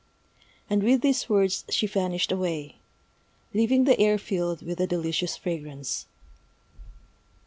And 0.67 0.81
with 0.81 1.01
these 1.01 1.29
words 1.29 1.63
she 1.69 1.85
vanished 1.85 2.31
away, 2.31 2.77
leaving 3.53 3.83
the 3.83 3.99
air 3.99 4.17
filled 4.17 4.63
with 4.65 4.81
a 4.81 4.87
delicious 4.87 5.37
fragrance. 5.37 6.07